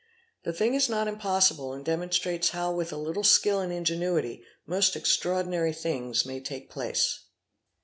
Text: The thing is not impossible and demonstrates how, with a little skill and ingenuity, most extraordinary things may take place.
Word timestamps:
The 0.45 0.51
thing 0.51 0.73
is 0.73 0.89
not 0.89 1.07
impossible 1.07 1.73
and 1.73 1.85
demonstrates 1.85 2.49
how, 2.49 2.71
with 2.73 2.91
a 2.91 2.97
little 2.97 3.23
skill 3.23 3.59
and 3.59 3.71
ingenuity, 3.71 4.43
most 4.65 4.95
extraordinary 4.95 5.73
things 5.73 6.25
may 6.25 6.39
take 6.39 6.71
place. 6.71 7.25